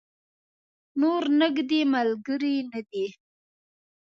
نور 0.99 1.23
نږدې 1.39 1.81
ملګری 1.93 2.55
نه 2.71 2.81
دی. 2.89 3.05